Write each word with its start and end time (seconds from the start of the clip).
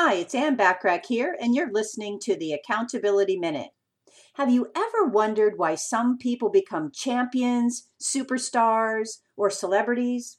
Hi, 0.00 0.14
it's 0.14 0.32
Ann 0.32 0.56
Bachrach 0.56 1.06
here, 1.06 1.36
and 1.40 1.56
you're 1.56 1.72
listening 1.72 2.20
to 2.20 2.36
the 2.36 2.52
Accountability 2.52 3.36
Minute. 3.36 3.70
Have 4.34 4.48
you 4.48 4.68
ever 4.76 5.08
wondered 5.08 5.54
why 5.56 5.74
some 5.74 6.18
people 6.18 6.50
become 6.50 6.92
champions, 6.94 7.88
superstars, 8.00 9.18
or 9.36 9.50
celebrities? 9.50 10.38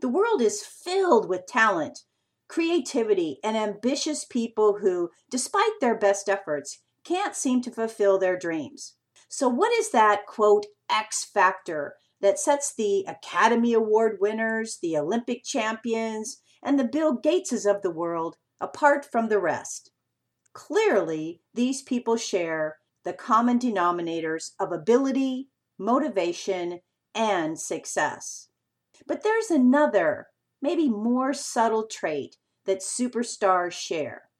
The 0.00 0.08
world 0.08 0.40
is 0.40 0.62
filled 0.62 1.28
with 1.28 1.48
talent, 1.48 2.04
creativity, 2.46 3.40
and 3.42 3.56
ambitious 3.56 4.24
people 4.24 4.78
who, 4.80 5.10
despite 5.32 5.80
their 5.80 5.98
best 5.98 6.28
efforts, 6.28 6.80
can't 7.02 7.34
seem 7.34 7.62
to 7.62 7.72
fulfill 7.72 8.20
their 8.20 8.38
dreams. 8.38 8.94
So, 9.28 9.48
what 9.48 9.72
is 9.72 9.90
that 9.90 10.26
quote 10.26 10.66
X 10.88 11.24
factor 11.24 11.96
that 12.20 12.38
sets 12.38 12.72
the 12.72 13.04
Academy 13.08 13.72
Award 13.72 14.18
winners, 14.20 14.78
the 14.80 14.96
Olympic 14.96 15.42
champions, 15.42 16.40
and 16.62 16.78
the 16.78 16.84
Bill 16.84 17.20
Gateses 17.20 17.68
of 17.68 17.82
the 17.82 17.90
world 17.90 18.36
apart 18.60 19.04
from 19.04 19.28
the 19.28 19.38
rest. 19.38 19.90
Clearly, 20.52 21.42
these 21.54 21.82
people 21.82 22.16
share 22.16 22.78
the 23.04 23.12
common 23.12 23.58
denominators 23.58 24.52
of 24.58 24.72
ability, 24.72 25.48
motivation, 25.78 26.80
and 27.14 27.58
success. 27.58 28.48
But 29.06 29.22
there's 29.22 29.50
another, 29.50 30.28
maybe 30.60 30.88
more 30.88 31.34
subtle 31.34 31.86
trait 31.86 32.36
that 32.64 32.80
superstars 32.80 33.72
share. 33.72 34.30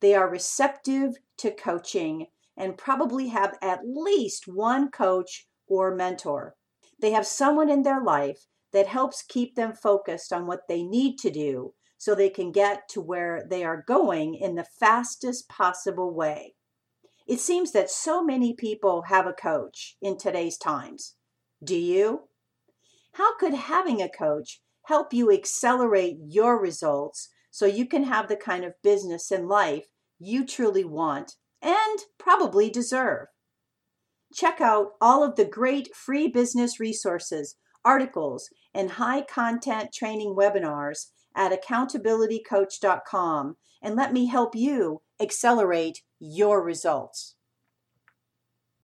They 0.00 0.14
are 0.14 0.28
receptive 0.28 1.16
to 1.38 1.50
coaching 1.50 2.26
and 2.56 2.78
probably 2.78 3.28
have 3.28 3.56
at 3.62 3.80
least 3.84 4.46
one 4.46 4.90
coach 4.90 5.46
or 5.66 5.94
mentor. 5.94 6.54
They 7.00 7.10
have 7.10 7.26
someone 7.26 7.68
in 7.68 7.82
their 7.82 8.02
life 8.02 8.46
that 8.72 8.86
helps 8.86 9.22
keep 9.22 9.54
them 9.54 9.72
focused 9.72 10.32
on 10.32 10.46
what 10.46 10.68
they 10.68 10.82
need 10.82 11.18
to 11.18 11.30
do 11.30 11.74
so 11.98 12.14
they 12.14 12.28
can 12.28 12.52
get 12.52 12.88
to 12.90 13.00
where 13.00 13.44
they 13.48 13.64
are 13.64 13.84
going 13.86 14.34
in 14.34 14.54
the 14.54 14.66
fastest 14.78 15.48
possible 15.48 16.14
way. 16.14 16.54
It 17.26 17.40
seems 17.40 17.72
that 17.72 17.90
so 17.90 18.22
many 18.22 18.54
people 18.54 19.02
have 19.08 19.26
a 19.26 19.32
coach 19.32 19.96
in 20.00 20.16
today's 20.16 20.56
times. 20.56 21.16
Do 21.62 21.76
you? 21.76 22.28
How 23.12 23.36
could 23.36 23.54
having 23.54 24.00
a 24.00 24.08
coach 24.08 24.60
help 24.84 25.12
you 25.12 25.32
accelerate 25.32 26.18
your 26.28 26.60
results 26.60 27.28
so 27.50 27.66
you 27.66 27.86
can 27.86 28.04
have 28.04 28.28
the 28.28 28.36
kind 28.36 28.64
of 28.64 28.80
business 28.82 29.30
and 29.30 29.48
life 29.48 29.86
you 30.18 30.46
truly 30.46 30.84
want 30.84 31.32
and 31.62 31.98
probably 32.18 32.70
deserve? 32.70 33.26
Check 34.34 34.60
out 34.60 34.92
all 35.00 35.24
of 35.24 35.36
the 35.36 35.44
great 35.44 35.94
free 35.94 36.28
business 36.28 36.78
resources, 36.78 37.56
articles, 37.84 38.50
and 38.74 38.92
high 38.92 39.22
content 39.22 39.92
training 39.92 40.36
webinars 40.38 41.06
at 41.36 41.52
accountabilitycoach.com 41.52 43.56
and 43.82 43.94
let 43.94 44.12
me 44.12 44.26
help 44.26 44.56
you 44.56 45.02
accelerate 45.20 46.02
your 46.18 46.60
results. 46.62 47.35